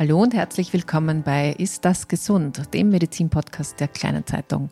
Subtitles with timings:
[0.00, 4.70] Hallo und herzlich willkommen bei Ist das gesund, dem Medizinpodcast der kleinen Zeitung.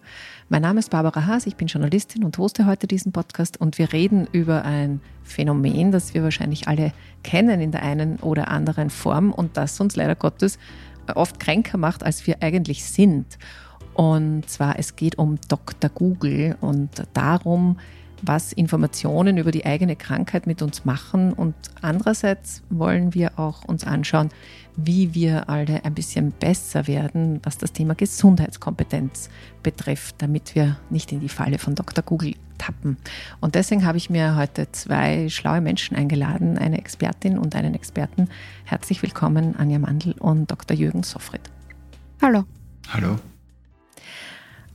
[0.48, 3.92] Mein Name ist Barbara Haas, ich bin Journalistin und hoste heute diesen Podcast und wir
[3.92, 6.94] reden über ein Phänomen, das wir wahrscheinlich alle
[7.24, 10.58] kennen in der einen oder anderen Form und das uns leider Gottes
[11.14, 13.36] oft kränker macht, als wir eigentlich sind.
[13.92, 15.90] Und zwar es geht um Dr.
[15.90, 17.76] Google und darum,
[18.22, 21.32] was Informationen über die eigene Krankheit mit uns machen.
[21.32, 24.30] Und andererseits wollen wir auch uns anschauen,
[24.76, 29.28] wie wir alle ein bisschen besser werden, was das Thema Gesundheitskompetenz
[29.62, 32.04] betrifft, damit wir nicht in die Falle von Dr.
[32.04, 32.96] Google tappen.
[33.40, 38.28] Und deswegen habe ich mir heute zwei schlaue Menschen eingeladen, eine Expertin und einen Experten.
[38.64, 40.76] Herzlich willkommen, Anja Mandl und Dr.
[40.76, 41.42] Jürgen Soffried.
[42.20, 42.44] Hallo.
[42.92, 43.18] Hallo.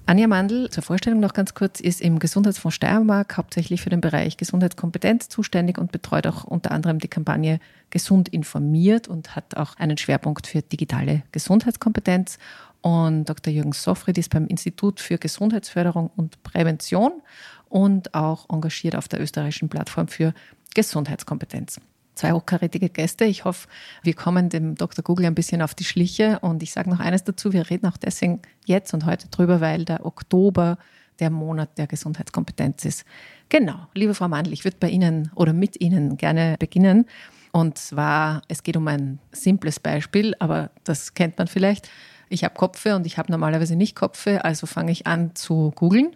[0.06, 4.36] Anja Mandl, zur Vorstellung noch ganz kurz, ist im Gesundheitsfonds Steiermark hauptsächlich für den Bereich
[4.36, 9.98] Gesundheitskompetenz zuständig und betreut auch unter anderem die Kampagne Gesund informiert und hat auch einen
[9.98, 12.38] Schwerpunkt für digitale Gesundheitskompetenz.
[12.82, 13.54] Und Dr.
[13.54, 17.22] Jürgen Soffried ist beim Institut für Gesundheitsförderung und Prävention
[17.70, 20.34] und auch engagiert auf der österreichischen Plattform für
[20.76, 21.80] Gesundheitskompetenz
[22.16, 23.26] zwei hochkarätige Gäste.
[23.26, 23.68] Ich hoffe,
[24.04, 25.04] wir kommen dem Dr.
[25.04, 26.40] Google ein bisschen auf die Schliche.
[26.40, 29.86] Und ich sage noch eines dazu, wir reden auch deswegen jetzt und heute drüber, weil
[29.86, 30.78] der Oktober
[31.20, 33.06] der Monat der Gesundheitskompetenz ist.
[33.50, 37.06] Genau, liebe Frau Mandl, ich würde bei Ihnen oder mit Ihnen gerne beginnen.
[37.52, 41.90] Und zwar, es geht um ein simples Beispiel, aber das kennt man vielleicht.
[42.30, 46.16] Ich habe Kopfe und ich habe normalerweise nicht Kopfe, also fange ich an zu googeln.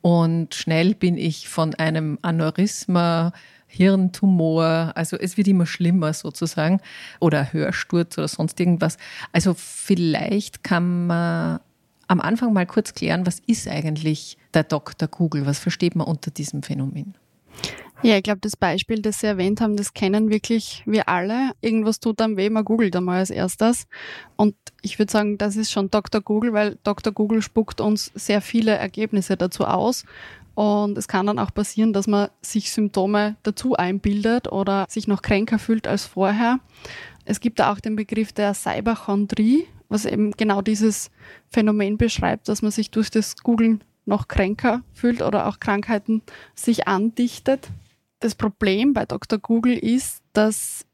[0.00, 3.32] Und schnell bin ich von einem Aneurysma
[3.66, 6.80] Hirntumor, also es wird immer schlimmer sozusagen,
[7.20, 8.96] oder Hörsturz oder sonst irgendwas.
[9.32, 11.60] Also vielleicht kann man
[12.08, 15.08] am Anfang mal kurz klären, was ist eigentlich der Dr.
[15.08, 15.46] Google?
[15.46, 17.14] Was versteht man unter diesem Phänomen?
[18.02, 21.52] Ja, ich glaube, das Beispiel, das Sie erwähnt haben, das kennen wirklich wir alle.
[21.62, 23.86] Irgendwas tut einem weh, man googelt einmal als erstes.
[24.36, 26.20] Und ich würde sagen, das ist schon Dr.
[26.20, 27.12] Google, weil Dr.
[27.12, 30.04] Google spuckt uns sehr viele Ergebnisse dazu aus.
[30.56, 35.20] Und es kann dann auch passieren, dass man sich Symptome dazu einbildet oder sich noch
[35.20, 36.60] kränker fühlt als vorher.
[37.26, 41.10] Es gibt da auch den Begriff der Cyberchondrie, was eben genau dieses
[41.50, 46.22] Phänomen beschreibt, dass man sich durch das Googlen noch kränker fühlt oder auch Krankheiten
[46.54, 47.68] sich andichtet.
[48.20, 49.38] Das Problem bei Dr.
[49.38, 50.86] Google ist, dass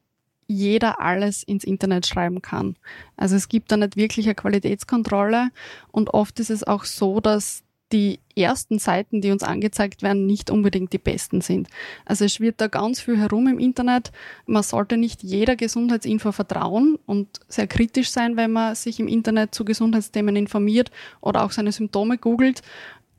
[0.45, 2.75] jeder alles ins Internet schreiben kann.
[3.15, 5.51] Also es gibt da nicht wirklich eine Qualitätskontrolle
[5.93, 7.62] und oft ist es auch so, dass
[7.93, 11.67] die ersten Seiten, die uns angezeigt werden, nicht unbedingt die besten sind.
[12.03, 14.11] Also es schwirrt da ganz viel herum im Internet.
[14.47, 19.53] Man sollte nicht jeder Gesundheitsinfo vertrauen und sehr kritisch sein, wenn man sich im Internet
[19.53, 20.89] zu Gesundheitsthemen informiert
[21.21, 22.63] oder auch seine Symptome googelt.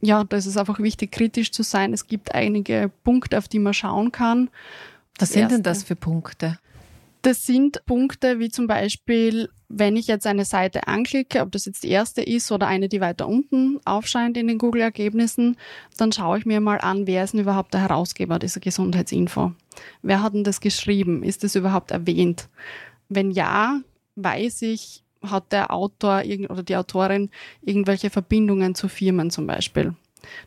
[0.01, 1.93] Ja, da ist es einfach wichtig, kritisch zu sein.
[1.93, 4.51] Es gibt einige Punkte, auf die man schauen kann.
[5.19, 6.59] Was sind denn das für Punkte?
[7.25, 11.83] Das sind Punkte wie zum Beispiel, wenn ich jetzt eine Seite anklicke, ob das jetzt
[11.83, 15.57] die erste ist oder eine, die weiter unten aufscheint in den Google-Ergebnissen,
[15.97, 19.53] dann schaue ich mir mal an, wer ist denn überhaupt der Herausgeber dieser Gesundheitsinfo?
[20.03, 21.23] Wer hat denn das geschrieben?
[21.23, 22.51] Ist das überhaupt erwähnt?
[23.09, 23.81] Wenn ja,
[24.17, 27.31] weiß ich, hat der Autor oder die Autorin
[27.63, 29.95] irgendwelche Verbindungen zu Firmen zum Beispiel.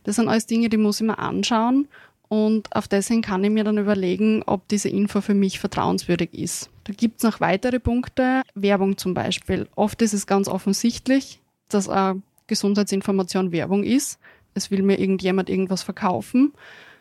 [0.03, 1.87] Das sind alles Dinge, die muss ich mir anschauen
[2.29, 6.69] und auf dessen kann ich mir dann überlegen, ob diese Info für mich vertrauenswürdig ist.
[6.83, 9.67] Da gibt es noch weitere Punkte, Werbung zum Beispiel.
[9.75, 14.19] Oft ist es ganz offensichtlich, dass eine Gesundheitsinformation Werbung ist.
[14.53, 16.53] Es will mir irgendjemand irgendwas verkaufen.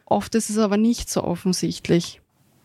[0.04, 2.20] Oft ist es aber nicht so offensichtlich.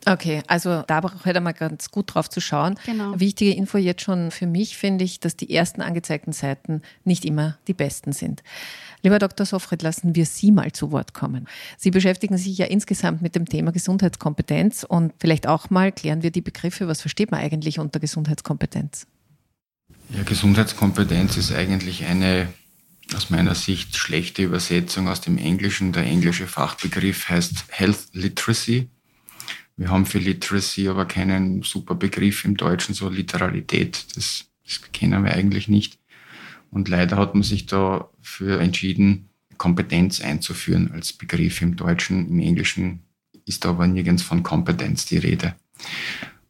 [0.06, 2.76] Okay, also da hätte man ganz gut drauf zu schauen.
[2.86, 3.20] Genau.
[3.20, 7.58] Wichtige Info jetzt schon für mich finde ich, dass die ersten angezeigten Seiten nicht immer
[7.68, 8.42] die besten sind.
[9.04, 9.46] Lieber Dr.
[9.46, 11.48] Sofred, lassen wir Sie mal zu Wort kommen.
[11.78, 16.32] Sie beschäftigen sich ja insgesamt mit dem Thema Gesundheitskompetenz und vielleicht auch mal klären wir
[16.32, 16.88] die Begriffe.
[16.88, 19.06] Was versteht man eigentlich unter Gesundheitskompetenz?
[20.10, 22.48] Ja, Gesundheitskompetenz ist eigentlich eine
[23.14, 25.92] aus meiner Sicht schlechte Übersetzung aus dem Englischen.
[25.92, 28.90] Der englische Fachbegriff heißt Health Literacy.
[29.78, 34.06] Wir haben für Literacy aber keinen super Begriff im Deutschen, so Literalität.
[34.16, 35.98] Das, das kennen wir eigentlich nicht.
[36.70, 42.28] Und leider hat man sich dafür entschieden, Kompetenz einzuführen als Begriff im Deutschen.
[42.28, 43.02] Im Englischen
[43.46, 45.56] ist aber nirgends von Kompetenz die Rede.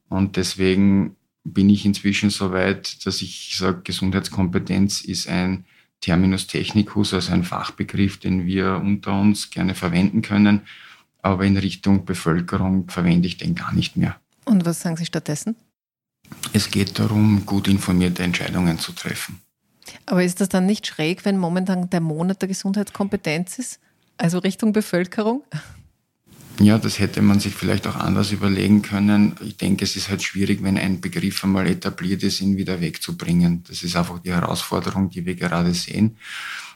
[0.08, 5.66] Und deswegen bin ich inzwischen so weit, dass ich sage, Gesundheitskompetenz ist ein
[6.02, 10.62] Terminus technicus, also ein Fachbegriff, den wir unter uns gerne verwenden können.
[11.22, 14.16] Aber in Richtung Bevölkerung verwende ich den gar nicht mehr.
[14.46, 15.56] Und was sagen Sie stattdessen?
[16.54, 19.40] Es geht darum, gut informierte Entscheidungen zu treffen.
[20.06, 23.80] Aber ist das dann nicht schräg, wenn momentan der Monat der Gesundheitskompetenz ist?
[24.18, 25.44] Also Richtung Bevölkerung?
[26.60, 29.36] Ja, das hätte man sich vielleicht auch anders überlegen können.
[29.42, 33.64] Ich denke, es ist halt schwierig, wenn ein Begriff einmal etabliert ist, ihn wieder wegzubringen.
[33.68, 36.18] Das ist einfach die Herausforderung, die wir gerade sehen.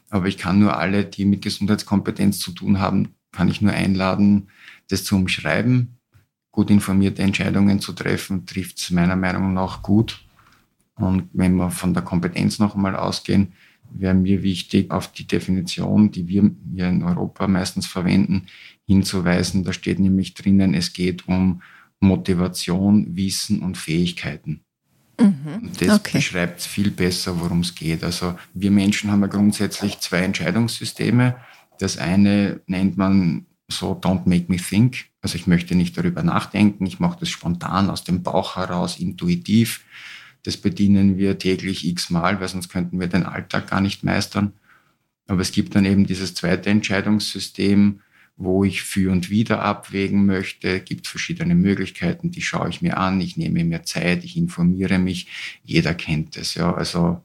[0.09, 4.47] Aber ich kann nur alle, die mit Gesundheitskompetenz zu tun haben, kann ich nur einladen,
[4.89, 5.97] das zu umschreiben,
[6.51, 10.25] gut informierte Entscheidungen zu treffen, trifft es meiner Meinung nach gut.
[10.95, 13.53] Und wenn wir von der Kompetenz noch einmal ausgehen,
[13.91, 18.47] wäre mir wichtig, auf die Definition, die wir hier in Europa meistens verwenden,
[18.85, 19.63] hinzuweisen.
[19.63, 21.61] Da steht nämlich drinnen, es geht um
[21.99, 24.61] Motivation, Wissen und Fähigkeiten.
[25.19, 25.71] Mhm.
[25.79, 26.17] Das okay.
[26.17, 28.03] beschreibt viel besser, worum es geht.
[28.03, 31.35] Also wir Menschen haben ja grundsätzlich zwei Entscheidungssysteme.
[31.79, 35.05] Das eine nennt man so Don't make me think.
[35.21, 39.83] Also ich möchte nicht darüber nachdenken, ich mache das spontan aus dem Bauch heraus, intuitiv.
[40.43, 44.53] Das bedienen wir täglich x-mal, weil sonst könnten wir den Alltag gar nicht meistern.
[45.27, 48.01] Aber es gibt dann eben dieses zweite Entscheidungssystem,
[48.37, 50.79] wo ich für und wieder abwägen möchte.
[50.79, 54.99] Es gibt verschiedene Möglichkeiten, die schaue ich mir an, ich nehme mir Zeit, ich informiere
[54.99, 55.27] mich.
[55.63, 56.73] Jeder kennt es, ja.
[56.73, 57.23] Also,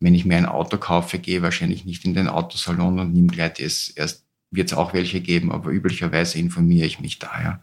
[0.00, 3.54] wenn ich mir ein Auto kaufe, gehe wahrscheinlich nicht in den Autosalon und nehme gleich
[3.54, 3.88] das.
[3.90, 7.60] Erst wird es auch welche geben, aber üblicherweise informiere ich mich daher.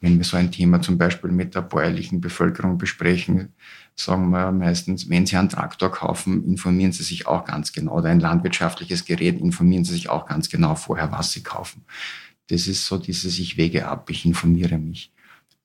[0.00, 3.54] Wenn wir so ein Thema zum Beispiel mit der bäuerlichen Bevölkerung besprechen,
[3.94, 8.10] sagen wir meistens, wenn Sie einen Traktor kaufen, informieren Sie sich auch ganz genau, oder
[8.10, 11.84] ein landwirtschaftliches Gerät, informieren Sie sich auch ganz genau vorher, was Sie kaufen.
[12.48, 15.12] Das ist so dieses, ich wege ab, ich informiere mich.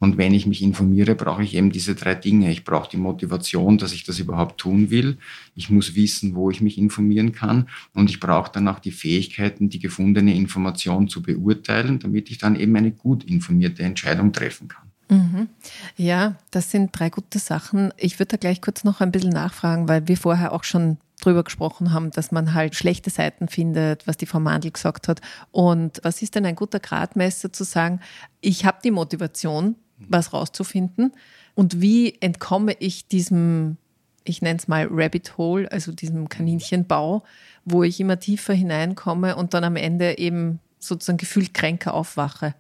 [0.02, 2.52] Und wenn ich mich informiere, brauche ich eben diese drei Dinge.
[2.52, 5.20] Ich brauche die Motivation, dass ich das überhaupt tun will.
[5.54, 7.70] Ich muss wissen, wo ich mich informieren kann.
[7.94, 12.56] Und ich brauche dann auch die Fähigkeiten, die gefundene Information zu beurteilen, damit ich dann
[12.56, 14.92] eben eine gut informierte Entscheidung treffen kann.
[15.12, 15.50] Mhm.
[15.98, 17.94] Ja, das sind drei gute Sachen.
[17.98, 21.44] Ich würde da gleich kurz noch ein bisschen nachfragen, weil wir vorher auch schon drüber
[21.44, 25.22] gesprochen haben, dass man halt schlechte Seiten findet, was die Frau Mandl gesagt hat.
[25.52, 28.00] Und was ist denn ein guter Gradmesser zu sagen,
[28.40, 29.76] ich habe die Motivation,
[30.10, 31.14] was rauszufinden.
[31.56, 33.78] Und wie entkomme ich diesem,
[34.24, 37.24] ich nenne es mal Rabbit Hole, also diesem Kaninchenbau,
[37.66, 42.56] wo ich immer tiefer hineinkomme und dann am Ende eben sozusagen gefühlt kränker aufwache?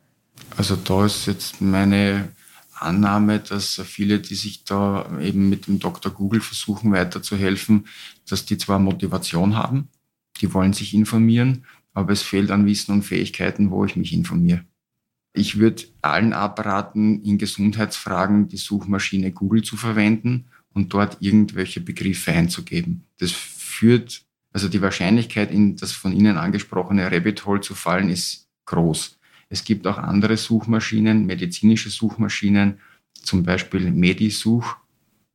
[0.57, 2.29] Also da ist jetzt meine
[2.81, 6.11] Annahme, dass viele, die sich da eben mit dem Dr.
[6.11, 7.87] Google versuchen weiterzuhelfen,
[8.27, 9.89] dass die zwar Motivation haben,
[10.41, 14.65] die wollen sich informieren, aber es fehlt an Wissen und Fähigkeiten, wo ich mich informiere.
[15.33, 22.31] Ich würde allen abraten, in Gesundheitsfragen die Suchmaschine Google zu verwenden und dort irgendwelche Begriffe
[22.31, 23.05] einzugeben.
[23.19, 28.49] Das führt, also die Wahrscheinlichkeit, in das von Ihnen angesprochene Rabbit Hole zu fallen, ist
[28.65, 29.17] groß.
[29.49, 32.79] Es gibt auch andere Suchmaschinen, medizinische Suchmaschinen,
[33.13, 34.77] zum Beispiel Medisuch,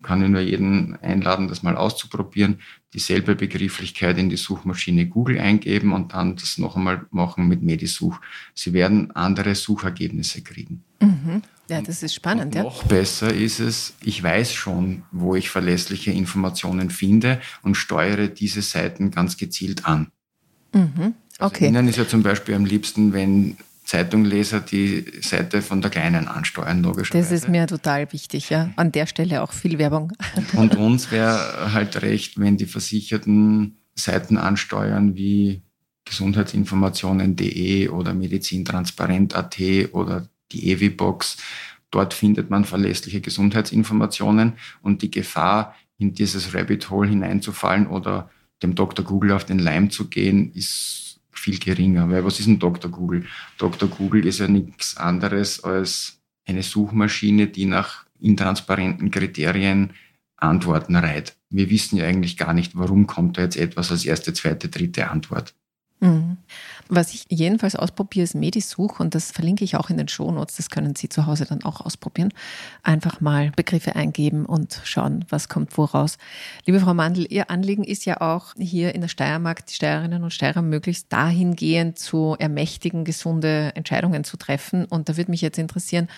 [0.06, 2.60] kann ich nur jeden einladen, das mal auszuprobieren,
[2.94, 8.20] dieselbe Begrifflichkeit in die Suchmaschine Google eingeben und dann das noch einmal machen mit Medisuch.
[8.54, 10.84] Sie werden andere Suchergebnisse kriegen.
[11.00, 11.42] Mhm.
[11.68, 12.54] Ja, das ist spannend.
[12.54, 12.88] Und noch ja.
[12.88, 19.10] besser ist es, ich weiß schon, wo ich verlässliche Informationen finde und steuere diese Seiten
[19.10, 20.12] ganz gezielt an.
[20.72, 21.14] Mhm.
[21.38, 21.66] Also okay.
[21.66, 23.56] Also Ihnen ist ja zum Beispiel am liebsten, wenn
[23.86, 27.30] Zeitungleser die Seite von der Kleinen ansteuern, logischerweise.
[27.30, 28.70] Das ist mir total wichtig, ja.
[28.74, 30.12] An der Stelle auch viel Werbung.
[30.54, 35.62] Und uns wäre halt recht, wenn die Versicherten Seiten ansteuern wie
[36.04, 39.60] gesundheitsinformationen.de oder medizintransparent.at
[39.92, 41.38] oder die EWI-Box.
[41.90, 48.28] Dort findet man verlässliche Gesundheitsinformationen und die Gefahr, in dieses Rabbit Hole hineinzufallen oder
[48.62, 49.04] dem Dr.
[49.04, 52.08] Google auf den Leim zu gehen, ist viel geringer.
[52.10, 52.90] Weil was ist ein Dr.
[52.90, 53.26] Google?
[53.58, 53.88] Dr.
[53.88, 59.90] Google ist ja nichts anderes als eine Suchmaschine, die nach intransparenten Kriterien
[60.36, 61.36] Antworten reiht.
[61.50, 65.10] Wir wissen ja eigentlich gar nicht, warum kommt da jetzt etwas als erste, zweite, dritte
[65.10, 65.54] Antwort.
[66.00, 66.36] Mhm.
[66.88, 70.56] Was ich jedenfalls ausprobiere, ist Medisuch und das verlinke ich auch in den Shownotes.
[70.56, 72.32] Das können Sie zu Hause dann auch ausprobieren.
[72.84, 76.16] Einfach mal Begriffe eingeben und schauen, was kommt woraus.
[76.64, 80.32] Liebe Frau Mandl, Ihr Anliegen ist ja auch hier in der Steiermark, die Steirerinnen und
[80.32, 84.84] Steirer möglichst dahingehend zu ermächtigen, gesunde Entscheidungen zu treffen.
[84.84, 86.08] Und da würde mich jetzt interessieren,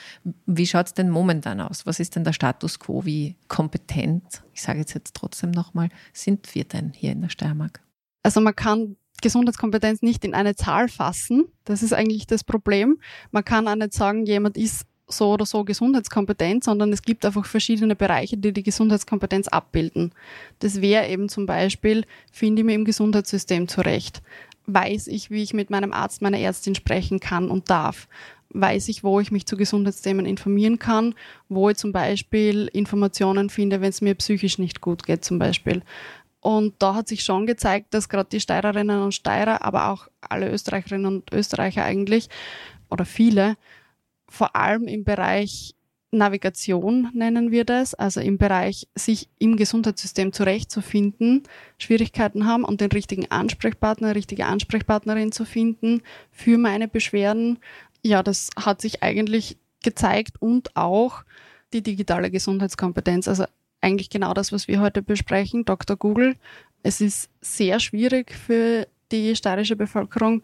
[0.44, 1.86] wie schaut es denn momentan aus?
[1.86, 3.06] Was ist denn der Status quo?
[3.06, 7.80] Wie kompetent, ich sage jetzt, jetzt trotzdem nochmal, sind wir denn hier in der Steiermark?
[8.22, 11.46] Also man kann Gesundheitskompetenz nicht in eine Zahl fassen.
[11.64, 12.98] Das ist eigentlich das Problem.
[13.30, 17.46] Man kann auch nicht sagen, jemand ist so oder so gesundheitskompetent, sondern es gibt einfach
[17.46, 20.12] verschiedene Bereiche, die die Gesundheitskompetenz abbilden.
[20.58, 24.22] Das wäre eben zum Beispiel, finde ich mir im Gesundheitssystem zurecht?
[24.66, 28.06] Weiß ich, wie ich mit meinem Arzt, meiner Ärztin sprechen kann und darf?
[28.50, 31.14] Weiß ich, wo ich mich zu Gesundheitsthemen informieren kann?
[31.48, 35.82] Wo ich zum Beispiel Informationen finde, wenn es mir psychisch nicht gut geht zum Beispiel?
[36.48, 40.50] Und da hat sich schon gezeigt, dass gerade die Steirerinnen und Steirer, aber auch alle
[40.50, 42.30] Österreicherinnen und Österreicher eigentlich,
[42.88, 43.58] oder viele,
[44.30, 45.74] vor allem im Bereich
[46.10, 51.42] Navigation nennen wir das, also im Bereich sich im Gesundheitssystem zurechtzufinden,
[51.76, 56.00] Schwierigkeiten haben und den richtigen Ansprechpartner, richtige Ansprechpartnerin zu finden
[56.30, 57.58] für meine Beschwerden.
[58.02, 61.24] Ja, das hat sich eigentlich gezeigt und auch
[61.74, 63.44] die digitale Gesundheitskompetenz, also
[63.80, 65.96] eigentlich genau das, was wir heute besprechen, Dr.
[65.96, 66.36] Google.
[66.82, 70.42] Es ist sehr schwierig für die steirische Bevölkerung,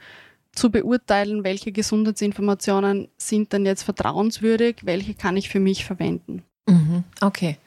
[0.54, 6.42] zu beurteilen, welche Gesundheitsinformationen sind denn jetzt vertrauenswürdig, welche kann ich für mich verwenden.
[6.66, 7.58] Mhm, okay.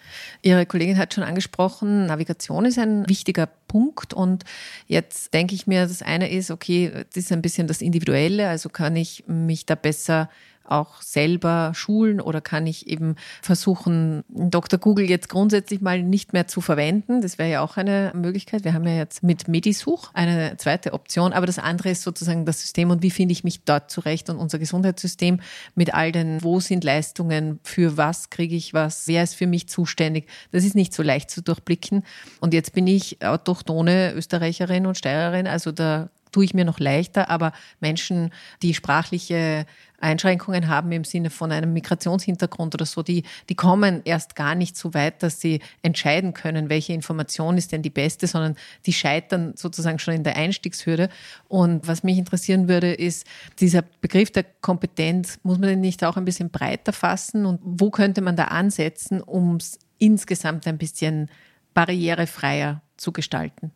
[0.42, 4.44] Ihre Kollegin hat schon angesprochen, Navigation ist ein wichtiger Punkt und
[4.88, 8.70] jetzt denke ich mir, das eine ist, okay, das ist ein bisschen das Individuelle, also
[8.70, 10.30] kann ich mich da besser
[10.72, 14.80] auch selber schulen oder kann ich eben versuchen, Dr.
[14.80, 17.22] Google jetzt grundsätzlich mal nicht mehr zu verwenden?
[17.22, 18.64] Das wäre ja auch eine Möglichkeit.
[18.64, 22.62] Wir haben ja jetzt mit Medisuch eine zweite Option, aber das andere ist sozusagen das
[22.62, 25.40] System und wie finde ich mich dort zurecht und unser Gesundheitssystem
[25.76, 29.68] mit all den, wo sind Leistungen, für was kriege ich was, wer ist für mich
[29.70, 30.28] zuständig.
[30.52, 32.04] Das ist nicht so leicht zu durchblicken.
[32.40, 37.30] Und jetzt bin ich autochtone Österreicherin und Steirerin, also da tue ich mir noch leichter,
[37.30, 38.32] aber Menschen,
[38.62, 39.66] die sprachliche
[40.00, 44.78] Einschränkungen haben im Sinne von einem Migrationshintergrund oder so, die, die kommen erst gar nicht
[44.78, 48.56] so weit, dass sie entscheiden können, welche Information ist denn die beste, sondern
[48.86, 51.10] die scheitern sozusagen schon in der Einstiegshürde.
[51.48, 53.26] Und was mich interessieren würde, ist
[53.60, 57.90] dieser Begriff der Kompetenz, muss man den nicht auch ein bisschen breiter fassen und wo
[57.90, 61.30] könnte man da ansetzen, um es insgesamt ein bisschen
[61.74, 63.72] barrierefreier zu gestalten?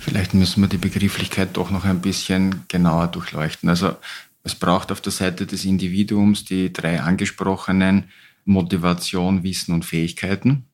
[0.00, 3.68] Vielleicht müssen wir die Begrifflichkeit doch noch ein bisschen genauer durchleuchten.
[3.68, 3.96] Also
[4.42, 8.10] es braucht auf der Seite des Individuums die drei angesprochenen
[8.44, 10.66] Motivation, Wissen und Fähigkeiten.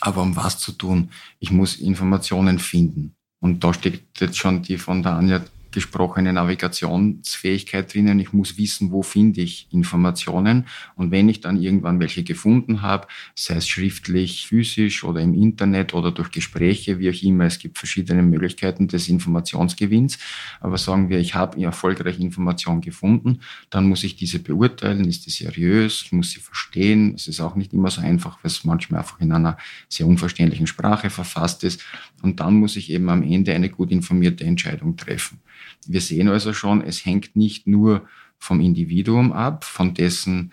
[0.00, 1.10] Aber um was zu tun?
[1.38, 3.14] Ich muss Informationen finden.
[3.40, 8.20] Und da steckt jetzt schon die von der Anja gesprochene Navigationsfähigkeit drinnen.
[8.20, 10.66] Ich muss wissen, wo finde ich Informationen.
[10.94, 15.92] Und wenn ich dann irgendwann welche gefunden habe, sei es schriftlich, physisch oder im Internet
[15.92, 20.18] oder durch Gespräche, wie auch immer, es gibt verschiedene Möglichkeiten des Informationsgewinns.
[20.60, 23.40] Aber sagen wir, ich habe erfolgreich Information gefunden,
[23.70, 25.04] dann muss ich diese beurteilen.
[25.08, 26.02] Ist die seriös?
[26.04, 27.14] Ich muss sie verstehen.
[27.14, 30.68] Es ist auch nicht immer so einfach, weil es manchmal einfach in einer sehr unverständlichen
[30.68, 31.82] Sprache verfasst ist.
[32.22, 35.40] Und dann muss ich eben am Ende eine gut informierte Entscheidung treffen.
[35.86, 38.06] Wir sehen also schon, es hängt nicht nur
[38.38, 40.52] vom Individuum ab, von dessen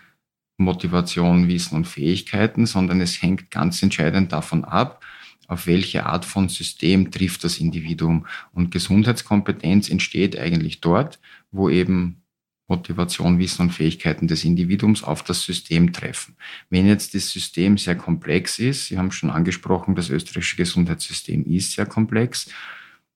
[0.56, 5.04] Motivation, Wissen und Fähigkeiten, sondern es hängt ganz entscheidend davon ab,
[5.48, 8.26] auf welche Art von System trifft das Individuum.
[8.52, 12.22] Und Gesundheitskompetenz entsteht eigentlich dort, wo eben
[12.68, 16.36] Motivation, Wissen und Fähigkeiten des Individuums auf das System treffen.
[16.70, 21.72] Wenn jetzt das System sehr komplex ist, Sie haben schon angesprochen, das österreichische Gesundheitssystem ist
[21.72, 22.48] sehr komplex,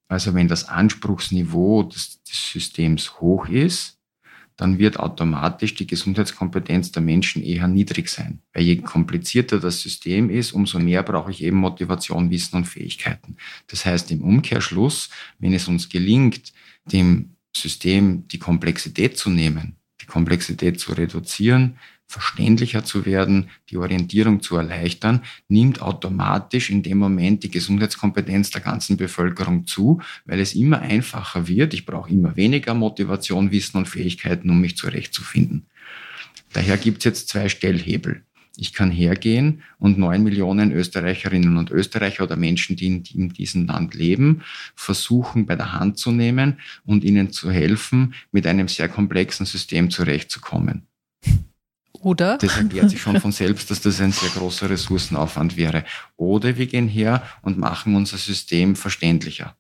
[0.09, 3.97] also wenn das Anspruchsniveau des, des Systems hoch ist,
[4.57, 8.41] dann wird automatisch die Gesundheitskompetenz der Menschen eher niedrig sein.
[8.55, 13.37] Weil je komplizierter das System ist, umso mehr brauche ich eben Motivation, Wissen und Fähigkeiten.
[13.67, 16.55] Das heißt im Umkehrschluss, wenn es uns gelingt,
[16.91, 24.41] dem System die Komplexität zu nehmen, die Komplexität zu reduzieren, verständlicher zu werden, die Orientierung
[24.41, 30.55] zu erleichtern, nimmt automatisch in dem Moment die Gesundheitskompetenz der ganzen Bevölkerung zu, weil es
[30.55, 31.75] immer einfacher wird.
[31.75, 35.67] Ich brauche immer weniger Motivation, Wissen und Fähigkeiten, um mich zurechtzufinden.
[36.53, 38.23] Daher gibt es jetzt zwei Stellhebel.
[38.57, 43.29] Ich kann hergehen und neun Millionen Österreicherinnen und Österreicher oder Menschen, die in, die in
[43.29, 44.43] diesem Land leben,
[44.75, 49.91] versuchen bei der Hand zu nehmen und ihnen zu helfen, mit einem sehr komplexen System
[49.91, 50.87] zurechtzukommen.
[52.07, 52.39] Oder?
[52.39, 55.85] Das erklärt sich schon von selbst, dass das ein sehr großer Ressourcenaufwand wäre.
[56.17, 59.57] Oder wir gehen her und machen unser System verständlicher.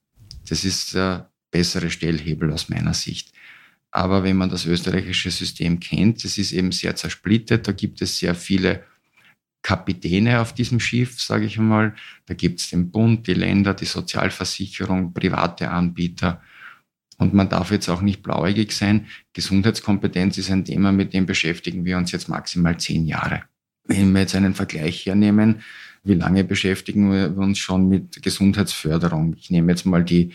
[0.48, 3.32] Das ist der bessere Stellhebel aus meiner Sicht.
[3.90, 7.66] Aber wenn man das österreichische System kennt, das ist eben sehr zersplittet.
[7.66, 8.84] Da gibt es sehr viele
[9.62, 11.96] Kapitäne auf diesem Schiff, sage ich einmal.
[12.26, 16.40] Da gibt es den Bund, die Länder, die Sozialversicherung, private Anbieter.
[17.18, 19.06] Und man darf jetzt auch nicht blauäugig sein.
[19.32, 23.42] Gesundheitskompetenz ist ein Thema, mit dem beschäftigen wir uns jetzt maximal zehn Jahre.
[23.84, 25.62] Wenn wir jetzt einen Vergleich hernehmen,
[26.04, 29.34] wie lange beschäftigen wir uns schon mit Gesundheitsförderung?
[29.38, 30.32] Ich nehme jetzt mal die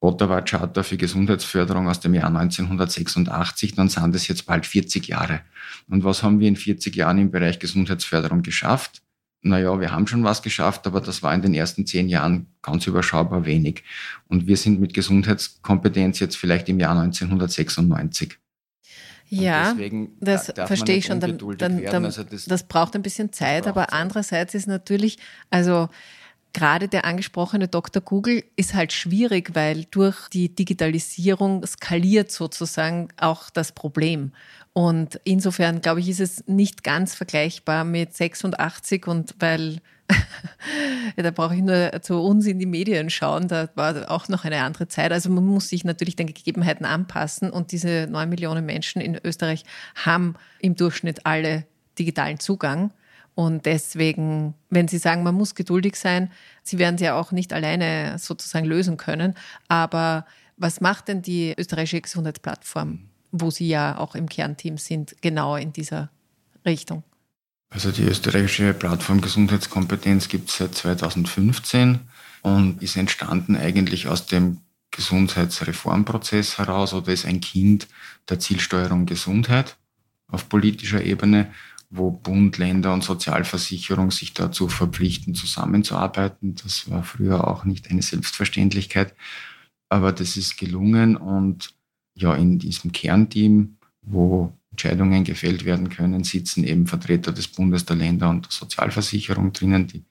[0.00, 5.42] Ottawa Charta für Gesundheitsförderung aus dem Jahr 1986, dann sind es jetzt bald 40 Jahre.
[5.88, 9.02] Und was haben wir in 40 Jahren im Bereich Gesundheitsförderung geschafft?
[9.42, 12.86] Naja, wir haben schon was geschafft, aber das war in den ersten zehn Jahren ganz
[12.86, 13.84] überschaubar wenig.
[14.28, 18.38] Und wir sind mit Gesundheitskompetenz jetzt vielleicht im Jahr 1996.
[19.32, 19.76] Ja,
[20.20, 21.20] das verstehe ich schon.
[21.20, 25.18] Dann, dann, dann, also das, das, braucht ein bisschen Zeit, aber andererseits ist natürlich,
[25.50, 25.88] also
[26.52, 28.02] gerade der angesprochene Dr.
[28.02, 34.32] Google ist halt schwierig, weil durch die Digitalisierung skaliert sozusagen auch das Problem.
[34.72, 39.80] Und insofern, glaube ich, ist es nicht ganz vergleichbar mit 86 und weil
[41.16, 44.44] ja, da brauche ich nur zu uns in die Medien schauen, da war auch noch
[44.44, 45.12] eine andere Zeit.
[45.12, 49.64] Also man muss sich natürlich den Gegebenheiten anpassen und diese neun Millionen Menschen in Österreich
[49.94, 51.64] haben im Durchschnitt alle
[51.98, 52.92] digitalen Zugang.
[53.34, 56.30] Und deswegen, wenn Sie sagen, man muss geduldig sein,
[56.62, 59.34] Sie werden es ja auch nicht alleine sozusagen lösen können.
[59.68, 65.56] Aber was macht denn die österreichische Gesundheitsplattform, wo Sie ja auch im Kernteam sind, genau
[65.56, 66.10] in dieser
[66.66, 67.02] Richtung?
[67.70, 72.00] Also die österreichische Plattform Gesundheitskompetenz gibt es seit 2015
[72.42, 74.58] und ist entstanden eigentlich aus dem
[74.90, 77.86] Gesundheitsreformprozess heraus oder ist ein Kind
[78.28, 79.76] der Zielsteuerung Gesundheit
[80.28, 81.52] auf politischer Ebene,
[81.90, 86.54] wo Bund, Länder und Sozialversicherung sich dazu verpflichten, zusammenzuarbeiten.
[86.54, 89.14] Das war früher auch nicht eine Selbstverständlichkeit,
[89.88, 91.74] aber das ist gelungen und
[92.14, 97.96] ja, in diesem Kernteam, wo Entscheidungen gefällt werden können, sitzen eben Vertreter des Bundes, der
[97.96, 99.86] Länder und der Sozialversicherung drinnen.
[99.88, 100.04] Die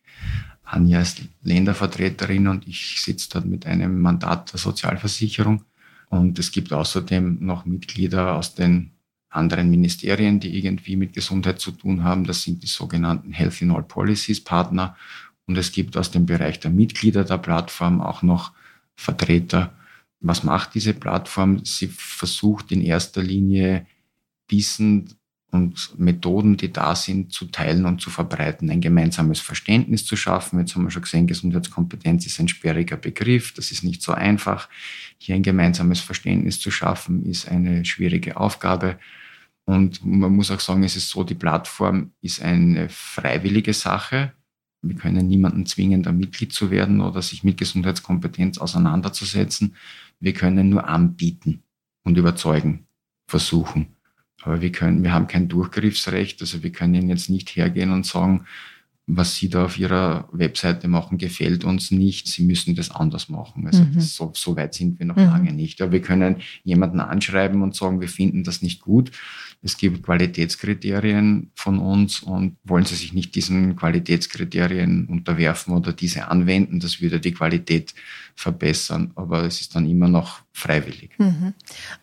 [0.64, 5.64] Anja ist Ländervertreterin und ich sitze dort mit einem Mandat der Sozialversicherung.
[6.10, 8.92] Und es gibt außerdem noch Mitglieder aus den
[9.30, 12.26] anderen Ministerien, die irgendwie mit Gesundheit zu tun haben.
[12.26, 14.96] Das sind die sogenannten Health in All Policies Partner.
[15.46, 18.52] Und es gibt aus dem Bereich der Mitglieder der Plattform auch noch
[18.96, 19.74] Vertreter.
[20.20, 21.64] Was macht diese Plattform?
[21.64, 23.86] Sie versucht in erster Linie
[24.48, 25.14] Wissen
[25.52, 30.60] und Methoden, die da sind, zu teilen und zu verbreiten, ein gemeinsames Verständnis zu schaffen.
[30.60, 33.54] Jetzt haben wir schon gesehen, Gesundheitskompetenz ist ein sperriger Begriff.
[33.54, 34.70] Das ist nicht so einfach.
[35.18, 39.00] Hier ein gemeinsames Verständnis zu schaffen, ist eine schwierige Aufgabe.
[39.66, 44.34] Und man muss auch sagen, es ist so, die Plattform ist eine freiwillige Sache.
[44.82, 49.76] Wir können niemanden zwingen, da Mitglied zu werden oder sich mit Gesundheitskompetenz auseinanderzusetzen.
[50.20, 51.64] Wir können nur anbieten
[52.04, 52.86] und überzeugen,
[53.28, 53.99] versuchen.
[54.42, 56.42] Aber wir können, wir haben kein Durchgriffsrecht.
[56.42, 58.46] Also wir können jetzt nicht hergehen und sagen,
[59.12, 62.28] was Sie da auf Ihrer Webseite machen, gefällt uns nicht.
[62.28, 63.66] Sie müssen das anders machen.
[63.66, 63.96] Also mhm.
[63.96, 65.24] das, so, so, weit sind wir noch mhm.
[65.24, 65.82] lange nicht.
[65.82, 69.12] Aber wir können jemanden anschreiben und sagen, wir finden das nicht gut.
[69.64, 76.28] Es gibt Qualitätskriterien von uns und wollen Sie sich nicht diesen Qualitätskriterien unterwerfen oder diese
[76.28, 77.96] anwenden, das würde die Qualität
[78.36, 79.12] verbessern.
[79.16, 81.18] Aber es ist dann immer noch freiwillig.
[81.18, 81.54] Mhm.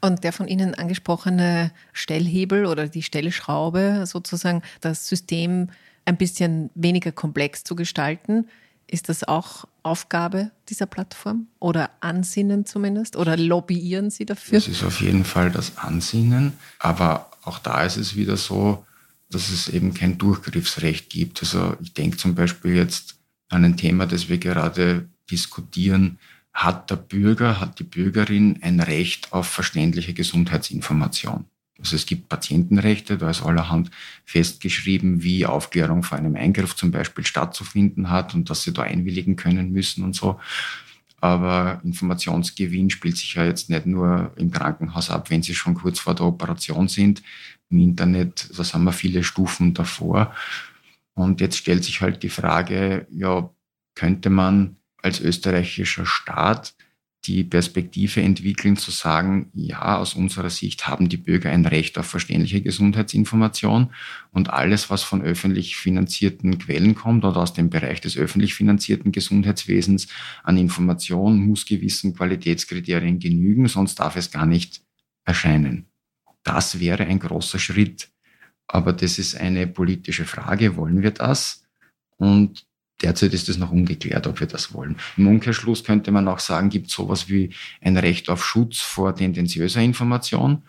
[0.01, 5.69] Und der von Ihnen angesprochene Stellhebel oder die Stellschraube sozusagen, das System
[6.07, 8.47] ein bisschen weniger komplex zu gestalten.
[8.87, 13.17] Ist das auch Aufgabe dieser Plattform oder Ansinnen zumindest?
[13.17, 14.59] Oder lobbyieren Sie dafür?
[14.59, 16.53] Das ist auf jeden Fall das Ansinnen.
[16.79, 18.85] Aber auch da ist es wieder so,
[19.29, 21.43] dass es eben kein Durchgriffsrecht gibt.
[21.43, 23.17] Also ich denke zum Beispiel jetzt
[23.49, 26.19] an ein Thema, das wir gerade diskutieren.
[26.53, 31.45] Hat der Bürger, hat die Bürgerin ein Recht auf verständliche Gesundheitsinformation?
[31.79, 33.91] Also es gibt Patientenrechte, da ist allerhand
[34.25, 39.37] festgeschrieben, wie Aufklärung vor einem Eingriff zum Beispiel stattzufinden hat und dass sie da einwilligen
[39.37, 40.41] können müssen und so.
[41.21, 45.99] Aber Informationsgewinn spielt sich ja jetzt nicht nur im Krankenhaus ab, wenn sie schon kurz
[45.99, 47.23] vor der Operation sind.
[47.69, 50.35] Im Internet, da haben wir viele Stufen davor.
[51.15, 53.51] Und jetzt stellt sich halt die Frage, ja,
[53.95, 56.76] könnte man als österreichischer Staat
[57.27, 62.07] die Perspektive entwickeln, zu sagen, ja, aus unserer Sicht haben die Bürger ein Recht auf
[62.07, 63.93] verständliche Gesundheitsinformation
[64.33, 69.13] und alles, was von öffentlich finanzierten Quellen kommt oder aus dem Bereich des öffentlich finanzierten
[69.13, 70.09] Gesundheitswesens
[70.45, 74.83] an Information, muss gewissen Qualitätskriterien genügen, sonst darf es gar nicht
[75.25, 75.87] erscheinen.
[76.43, 78.09] Das wäre ein großer Schritt.
[78.69, 80.77] Aber das ist eine politische Frage.
[80.77, 81.65] Wollen wir das?
[82.17, 82.67] Und
[83.03, 84.97] Derzeit ist es noch ungeklärt, ob wir das wollen.
[85.17, 87.51] Im Umkehrschluss könnte man auch sagen, gibt es sowas wie
[87.83, 90.63] ein Recht auf Schutz vor tendenziöser Information.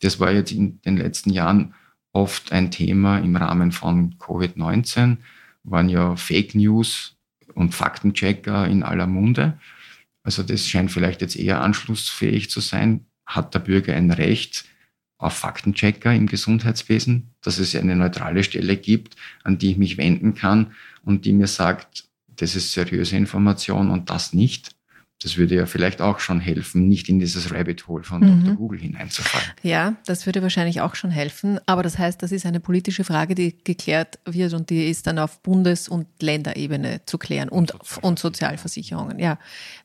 [0.00, 1.74] Das war jetzt in den letzten Jahren
[2.12, 5.18] oft ein Thema im Rahmen von Covid-19,
[5.64, 7.16] waren ja Fake News
[7.54, 9.58] und Faktenchecker in aller Munde.
[10.22, 13.06] Also das scheint vielleicht jetzt eher anschlussfähig zu sein.
[13.26, 14.64] Hat der Bürger ein Recht
[15.18, 20.34] auf Faktenchecker im Gesundheitswesen, dass es eine neutrale Stelle gibt, an die ich mich wenden
[20.34, 20.72] kann
[21.04, 22.04] und die mir sagt,
[22.36, 24.73] das ist seriöse Information und das nicht.
[25.24, 28.44] Das würde ja vielleicht auch schon helfen, nicht in dieses Rabbit Hole von mhm.
[28.44, 28.56] Dr.
[28.56, 29.48] Google hineinzufallen.
[29.62, 31.58] Ja, das würde wahrscheinlich auch schon helfen.
[31.64, 35.18] Aber das heißt, das ist eine politische Frage, die geklärt wird und die ist dann
[35.18, 39.18] auf Bundes- und Länderebene zu klären und, und Sozialversicherungen.
[39.18, 39.38] Ja,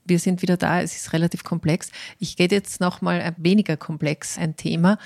[0.04, 0.82] wir sind wieder da.
[0.82, 1.89] Es ist relativ komplex.
[2.19, 4.99] Ich gehe jetzt nochmal weniger komplex ein Thema.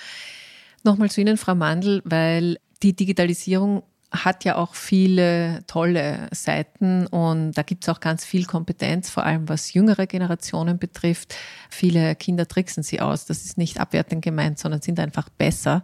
[0.84, 7.54] Nochmal zu Ihnen, Frau Mandl, weil die Digitalisierung hat ja auch viele tolle Seiten und
[7.54, 11.36] da gibt es auch ganz viel Kompetenz, vor allem was jüngere Generationen betrifft.
[11.69, 13.26] Viele Kinder tricksen sie aus.
[13.26, 15.84] Das ist nicht abwertend gemeint, sondern sind einfach besser.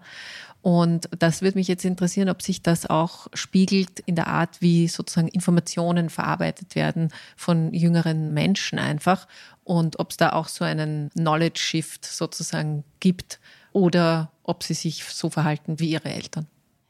[0.62, 4.88] Und das würde mich jetzt interessieren, ob sich das auch spiegelt in der Art, wie
[4.88, 9.28] sozusagen Informationen verarbeitet werden von jüngeren Menschen einfach
[9.63, 13.39] und ob es da auch so einen Knowledge Shift sozusagen gibt
[13.72, 16.48] oder ob sie sich so verhalten wie ihre Eltern.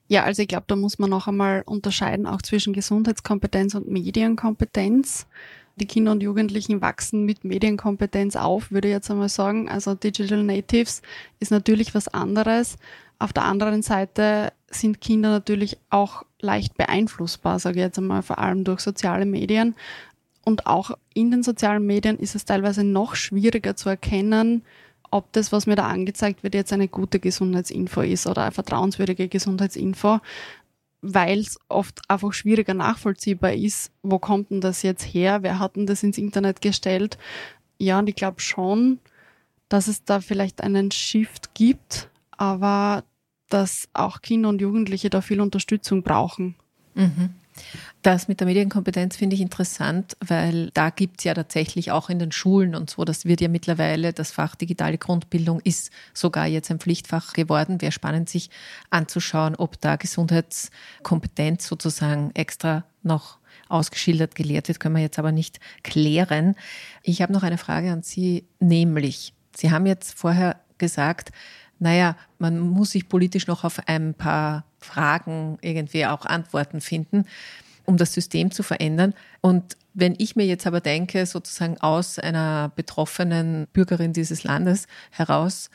[0.09, 5.27] Ja, also ich glaube, da muss man noch einmal unterscheiden auch zwischen Gesundheitskompetenz und Medienkompetenz.
[5.75, 9.69] Die Kinder und Jugendlichen wachsen mit Medienkompetenz auf, würde ich jetzt einmal sagen.
[9.69, 11.03] Also Digital Natives
[11.39, 12.77] ist natürlich was anderes.
[13.19, 18.39] Auf der anderen Seite sind Kinder natürlich auch leicht beeinflussbar, sage ich jetzt einmal, vor
[18.39, 19.75] allem durch soziale Medien.
[20.43, 24.63] Und auch in den sozialen Medien ist es teilweise noch schwieriger zu erkennen,
[25.11, 29.27] ob das, was mir da angezeigt wird, jetzt eine gute Gesundheitsinfo ist oder eine vertrauenswürdige
[29.27, 30.19] Gesundheitsinfo,
[31.01, 35.75] weil es oft einfach schwieriger nachvollziehbar ist, wo kommt denn das jetzt her, wer hat
[35.75, 37.17] denn das ins Internet gestellt.
[37.77, 38.99] Ja, und ich glaube schon,
[39.69, 43.03] dass es da vielleicht einen Shift gibt, aber
[43.49, 46.55] dass auch Kinder und Jugendliche da viel Unterstützung brauchen.
[46.95, 47.29] Mhm.
[48.01, 52.19] Das mit der Medienkompetenz finde ich interessant, weil da gibt es ja tatsächlich auch in
[52.19, 56.71] den Schulen und so, das wird ja mittlerweile, das Fach digitale Grundbildung ist sogar jetzt
[56.71, 57.81] ein Pflichtfach geworden.
[57.81, 58.49] Wäre spannend, sich
[58.89, 65.59] anzuschauen, ob da Gesundheitskompetenz sozusagen extra noch ausgeschildert gelehrt wird, können wir jetzt aber nicht
[65.83, 66.55] klären.
[67.03, 71.31] Ich habe noch eine Frage an Sie, nämlich, Sie haben jetzt vorher gesagt,
[71.79, 77.25] naja, man muss sich politisch noch auf ein paar Fragen irgendwie auch Antworten finden,
[77.85, 79.13] um das System zu verändern.
[79.41, 85.69] Und wenn ich mir jetzt aber denke, sozusagen aus einer betroffenen Bürgerin dieses Landes heraus,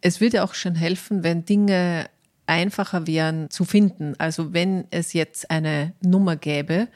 [0.00, 2.06] es würde auch schon helfen, wenn Dinge
[2.46, 4.14] einfacher wären zu finden.
[4.18, 6.88] Also wenn es jetzt eine Nummer gäbe,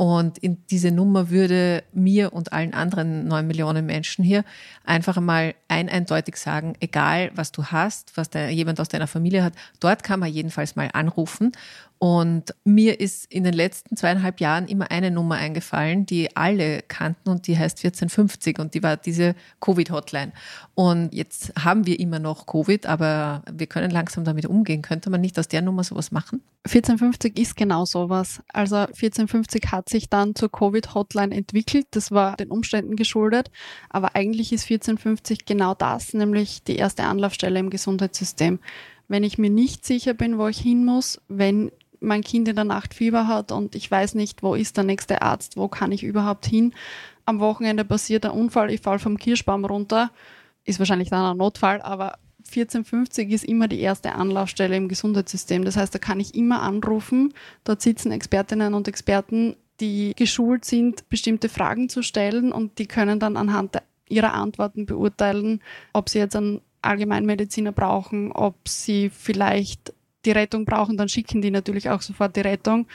[0.00, 4.46] und in diese Nummer würde mir und allen anderen neun Millionen Menschen hier
[4.82, 9.44] einfach einmal ein eindeutig sagen, egal was du hast, was der, jemand aus deiner Familie
[9.44, 11.52] hat, dort kann man jedenfalls mal anrufen
[12.02, 17.28] und mir ist in den letzten zweieinhalb Jahren immer eine Nummer eingefallen, die alle kannten
[17.28, 20.32] und die heißt 1450 und die war diese Covid-Hotline.
[20.74, 24.80] Und jetzt haben wir immer noch Covid, aber wir können langsam damit umgehen.
[24.80, 26.40] Könnte man nicht aus der Nummer sowas machen?
[26.64, 28.40] 1450 ist genau sowas.
[28.50, 31.86] Also 1450 hat sich dann zur Covid-Hotline entwickelt.
[31.90, 33.50] Das war den Umständen geschuldet.
[33.90, 38.58] Aber eigentlich ist 1450 genau das, nämlich die erste Anlaufstelle im Gesundheitssystem
[39.10, 42.64] wenn ich mir nicht sicher bin, wo ich hin muss, wenn mein Kind in der
[42.64, 46.02] Nacht Fieber hat und ich weiß nicht, wo ist der nächste Arzt, wo kann ich
[46.02, 46.74] überhaupt hin.
[47.26, 50.10] Am Wochenende passiert ein Unfall, ich fall vom Kirschbaum runter,
[50.64, 55.64] ist wahrscheinlich dann ein Notfall, aber 1450 ist immer die erste Anlaufstelle im Gesundheitssystem.
[55.64, 57.32] Das heißt, da kann ich immer anrufen.
[57.64, 63.20] Dort sitzen Expertinnen und Experten, die geschult sind, bestimmte Fragen zu stellen und die können
[63.20, 63.76] dann anhand
[64.08, 70.96] ihrer Antworten beurteilen, ob sie jetzt einen Allgemeinmediziner brauchen, ob sie vielleicht die Rettung brauchen,
[70.96, 72.86] dann schicken die natürlich auch sofort die Rettung.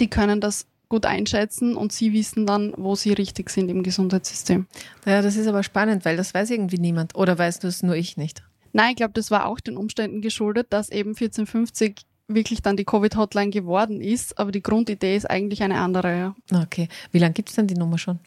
[0.00, 4.66] Die können das gut einschätzen und sie wissen dann, wo sie richtig sind im Gesundheitssystem.
[5.06, 7.14] Ja, das ist aber spannend, weil das weiß irgendwie niemand.
[7.14, 8.42] Oder weißt du es nur ich nicht?
[8.72, 12.84] Nein, ich glaube, das war auch den Umständen geschuldet, dass eben 1450 wirklich dann die
[12.84, 16.34] Covid-Hotline geworden ist, aber die Grundidee ist eigentlich eine andere.
[16.50, 16.62] Ja.
[16.62, 16.88] Okay.
[17.12, 18.18] Wie lange gibt es denn die Nummer schon?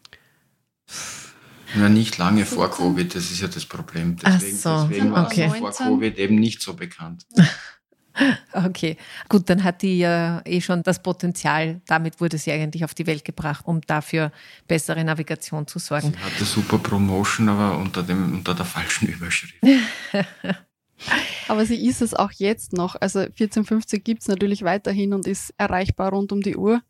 [1.76, 4.16] Ja, nicht lange vor Covid, das ist ja das Problem.
[4.16, 5.50] Deswegen, Ach so, deswegen war okay.
[5.50, 7.26] vor Covid eben nicht so bekannt.
[8.54, 8.98] Okay,
[9.30, 11.82] gut, dann hat die ja eh schon das Potenzial.
[11.86, 14.32] Damit wurde sie eigentlich auf die Welt gebracht, um dafür
[14.68, 16.14] bessere Navigation zu sorgen.
[16.14, 19.56] Sie hatte super Promotion, aber unter, dem, unter der falschen Überschrift.
[21.48, 22.96] aber sie ist es auch jetzt noch.
[23.00, 26.82] Also 1450 gibt es natürlich weiterhin und ist erreichbar rund um die Uhr,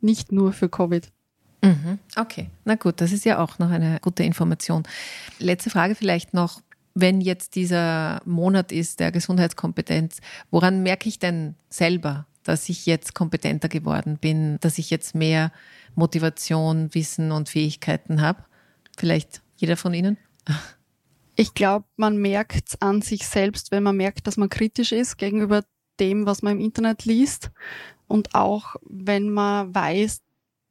[0.00, 1.10] nicht nur für Covid.
[1.62, 4.82] Mhm, okay, na gut, das ist ja auch noch eine gute Information.
[5.38, 6.60] Letzte Frage vielleicht noch
[6.94, 10.18] wenn jetzt dieser Monat ist der Gesundheitskompetenz,
[10.50, 15.52] woran merke ich denn selber, dass ich jetzt kompetenter geworden bin, dass ich jetzt mehr
[15.96, 18.44] Motivation, Wissen und Fähigkeiten habe?
[18.96, 20.18] Vielleicht jeder von Ihnen?
[21.36, 25.64] Ich glaube, man merkt an sich selbst, wenn man merkt, dass man kritisch ist gegenüber
[25.98, 27.50] dem, was man im Internet liest.
[28.06, 30.20] Und auch wenn man weiß,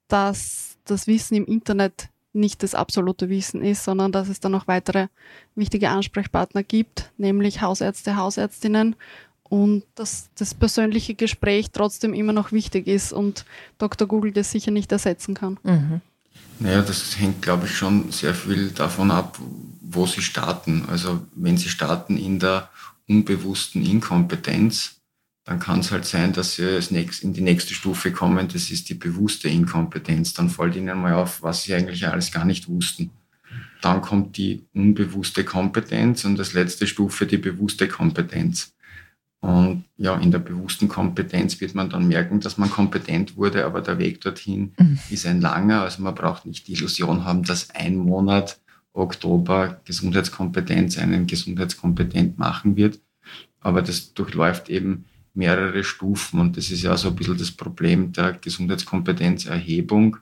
[0.08, 4.68] dass das Wissen im Internet nicht das absolute Wissen ist, sondern dass es dann noch
[4.68, 5.08] weitere
[5.56, 8.96] wichtige Ansprechpartner gibt, nämlich Hausärzte, Hausärztinnen
[9.44, 13.46] und dass das persönliche Gespräch trotzdem immer noch wichtig ist und
[13.78, 14.08] Dr.
[14.08, 15.60] Google das sicher nicht ersetzen kann.
[15.64, 16.02] Mhm.
[16.60, 19.38] Naja, das hängt, glaube ich, schon sehr viel davon ab,
[19.82, 20.86] wo Sie starten.
[20.90, 22.70] Also wenn Sie starten in der
[23.08, 24.96] unbewussten Inkompetenz,
[25.46, 26.80] dann kann es halt sein, dass sie
[27.22, 30.34] in die nächste Stufe kommen, das ist die bewusste Inkompetenz.
[30.34, 33.12] Dann fällt ihnen mal auf, was sie eigentlich alles gar nicht wussten.
[33.82, 38.74] Dann kommt die unbewusste Kompetenz und als letzte Stufe die bewusste Kompetenz.
[39.42, 43.82] Und ja, in der bewussten Kompetenz wird man dann merken, dass man kompetent wurde, aber
[43.82, 44.98] der Weg dorthin mhm.
[45.10, 45.82] ist ein langer.
[45.82, 48.62] Also man braucht nicht die Illusion haben, dass ein Monat
[48.94, 53.02] Oktober Gesundheitskompetenz einen gesundheitskompetent machen wird.
[53.60, 55.04] Aber das durchläuft eben
[55.34, 60.18] mehrere Stufen und das ist ja so ein bisschen das Problem der Gesundheitskompetenzerhebung,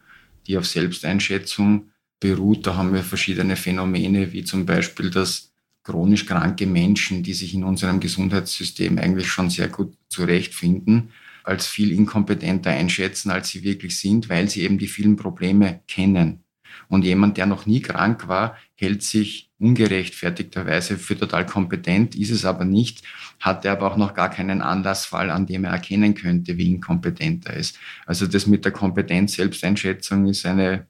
[0.48, 2.66] die auf Selbsteinschätzung beruht.
[2.66, 5.52] Da haben wir verschiedene Phänomene, wie zum Beispiel, dass
[5.84, 11.12] chronisch kranke Menschen, die sich in unserem Gesundheitssystem eigentlich schon sehr gut zurechtfinden,
[11.44, 16.44] als viel inkompetenter einschätzen, als sie wirklich sind, weil sie eben die vielen Probleme kennen.
[16.88, 22.46] Und jemand, der noch nie krank war, hält sich ungerechtfertigterweise für total kompetent, ist es
[22.46, 23.04] aber nicht,
[23.40, 27.46] hat er aber auch noch gar keinen Anlassfall, an dem er erkennen könnte, wie inkompetent
[27.46, 27.78] er ist.
[28.06, 30.88] Also das mit der Kompetenz Selbsteinschätzung ist eine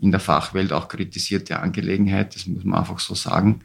[0.00, 3.60] in der Fachwelt auch kritisierte Angelegenheit, das muss man einfach so sagen.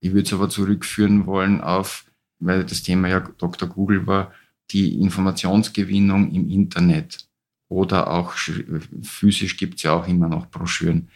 [0.00, 2.04] Ich würde es aber zurückführen wollen auf,
[2.40, 3.68] weil das Thema ja Dr.
[3.68, 4.32] Google war,
[4.70, 7.28] die Informationsgewinnung im Internet
[7.68, 8.34] oder auch
[9.02, 11.08] physisch gibt es ja auch immer noch Broschüren,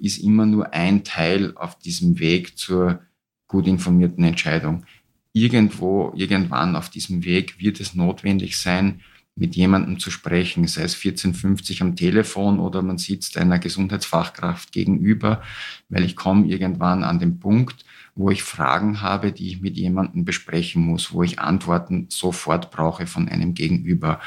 [0.00, 3.00] ist immer nur ein Teil auf diesem Weg zur
[3.46, 4.84] gut informierten Entscheidung.
[5.32, 9.00] Irgendwo, irgendwann auf diesem Weg wird es notwendig sein,
[9.36, 15.42] mit jemandem zu sprechen, sei es 1450 am Telefon oder man sitzt einer Gesundheitsfachkraft gegenüber,
[15.88, 17.84] weil ich komme irgendwann an den Punkt,
[18.14, 23.06] wo ich Fragen habe, die ich mit jemandem besprechen muss, wo ich Antworten sofort brauche
[23.06, 24.20] von einem Gegenüber.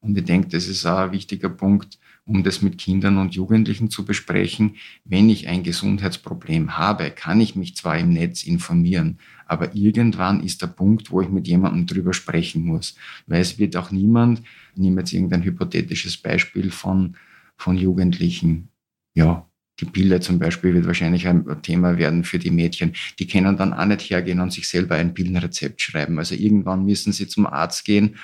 [0.00, 1.98] Und ich denke, das ist auch ein wichtiger Punkt,
[2.30, 4.76] um das mit Kindern und Jugendlichen zu besprechen.
[5.04, 10.62] Wenn ich ein Gesundheitsproblem habe, kann ich mich zwar im Netz informieren, aber irgendwann ist
[10.62, 12.94] der Punkt, wo ich mit jemandem drüber sprechen muss.
[13.26, 14.42] Weil es wird auch niemand,
[14.74, 17.16] ich nehme jetzt irgendein hypothetisches Beispiel von,
[17.56, 18.68] von Jugendlichen,
[19.14, 19.46] ja,
[19.80, 22.92] die Pille zum Beispiel wird wahrscheinlich ein Thema werden für die Mädchen.
[23.18, 26.18] Die können dann auch nicht hergehen und sich selber ein Pillenrezept schreiben.
[26.18, 28.16] Also irgendwann müssen sie zum Arzt gehen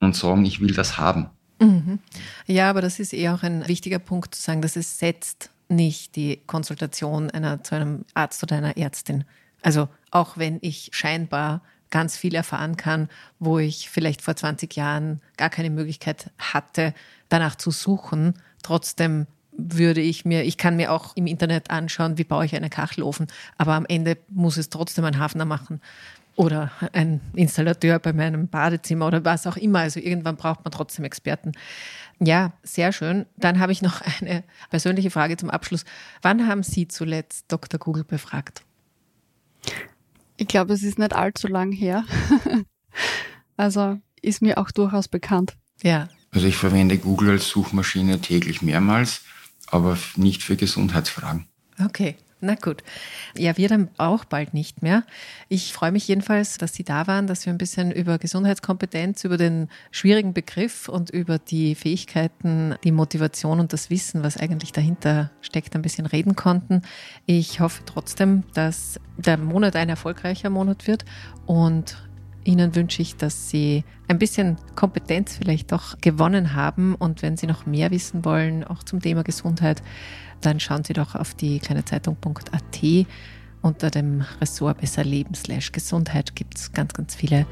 [0.00, 1.30] und sagen, ich will das haben.
[1.60, 1.98] Mhm.
[2.46, 6.16] Ja, aber das ist eher auch ein wichtiger Punkt zu sagen, dass es setzt nicht
[6.16, 9.24] die Konsultation einer, zu einem Arzt oder einer Ärztin.
[9.62, 15.20] Also auch wenn ich scheinbar ganz viel erfahren kann, wo ich vielleicht vor 20 Jahren
[15.36, 16.94] gar keine Möglichkeit hatte,
[17.28, 22.24] danach zu suchen, trotzdem würde ich mir, ich kann mir auch im Internet anschauen, wie
[22.24, 25.80] baue ich einen Kachelofen, aber am Ende muss es trotzdem ein Hafner machen
[26.38, 29.80] oder ein Installateur bei meinem Badezimmer oder was auch immer.
[29.80, 31.52] Also irgendwann braucht man trotzdem Experten.
[32.20, 33.26] Ja, sehr schön.
[33.36, 35.84] Dann habe ich noch eine persönliche Frage zum Abschluss.
[36.22, 37.78] Wann haben Sie zuletzt Dr.
[37.78, 38.62] Google befragt?
[40.36, 42.04] Ich glaube, es ist nicht allzu lang her.
[43.56, 45.56] also ist mir auch durchaus bekannt.
[45.82, 46.08] Ja.
[46.30, 49.22] Also ich verwende Google als Suchmaschine täglich mehrmals
[49.70, 51.46] aber nicht für Gesundheitsfragen.
[51.84, 52.16] Okay.
[52.40, 52.84] Na gut.
[53.36, 55.02] Ja, wir dann auch bald nicht mehr.
[55.48, 59.36] Ich freue mich jedenfalls, dass Sie da waren, dass wir ein bisschen über Gesundheitskompetenz, über
[59.36, 65.32] den schwierigen Begriff und über die Fähigkeiten, die Motivation und das Wissen, was eigentlich dahinter
[65.40, 66.82] steckt, ein bisschen reden konnten.
[67.26, 71.04] Ich hoffe trotzdem, dass der Monat ein erfolgreicher Monat wird
[71.46, 71.96] und
[72.48, 76.94] Ihnen wünsche ich, dass Sie ein bisschen Kompetenz vielleicht doch gewonnen haben.
[76.94, 79.82] Und wenn Sie noch mehr wissen wollen, auch zum Thema Gesundheit,
[80.40, 83.06] dann schauen Sie doch auf die kleine Zeitung.at.
[83.60, 87.44] Unter dem Ressort Besser Leben slash Gesundheit gibt es ganz, ganz viele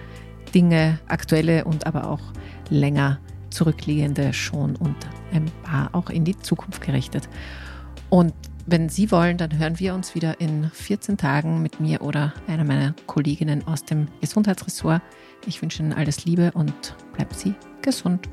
[0.55, 2.33] Dinge, aktuelle und aber auch
[2.71, 4.97] länger zurückliegende schon und
[5.31, 7.29] ein paar auch in die Zukunft gerichtet.
[8.09, 8.33] Und
[8.67, 12.65] wenn Sie wollen, dann hören wir uns wieder in 14 Tagen mit mir oder einer
[12.65, 15.03] meiner Kolleginnen aus dem Gesundheitsressort.
[15.47, 18.29] Ich wünsche Ihnen alles Liebe und bleiben Sie gesund.